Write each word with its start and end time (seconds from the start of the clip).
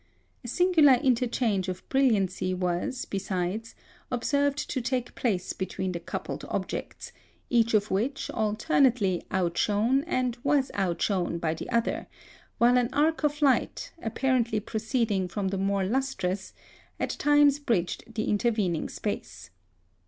A 0.43 0.47
singular 0.47 0.93
interchange 0.93 1.67
of 1.69 1.87
brilliancy 1.87 2.55
was, 2.55 3.05
besides, 3.05 3.75
observed 4.11 4.57
to 4.71 4.81
take 4.81 5.13
place 5.13 5.53
between 5.53 5.91
the 5.91 5.99
coupled 5.99 6.43
objects, 6.49 7.11
each 7.51 7.75
of 7.75 7.91
which 7.91 8.27
alternately 8.31 9.23
outshone 9.31 10.03
and 10.05 10.39
was 10.43 10.71
outshone 10.73 11.37
by 11.37 11.53
the 11.53 11.69
other, 11.69 12.07
while 12.57 12.79
an 12.79 12.89
arc 12.91 13.23
of 13.23 13.43
light, 13.43 13.93
apparently 14.01 14.59
proceeding 14.59 15.27
from 15.27 15.49
the 15.49 15.57
more 15.59 15.83
lustrous, 15.85 16.51
at 16.99 17.11
times 17.11 17.59
bridged 17.59 18.11
the 18.15 18.23
intervening 18.27 18.89
space. 18.89 19.51